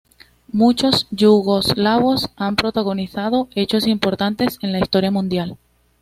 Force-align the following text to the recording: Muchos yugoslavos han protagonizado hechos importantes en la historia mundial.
Muchos 0.51 1.05
yugoslavos 1.11 2.31
han 2.35 2.55
protagonizado 2.55 3.49
hechos 3.53 3.85
importantes 3.85 4.57
en 4.63 4.71
la 4.71 4.79
historia 4.79 5.11
mundial. 5.11 5.59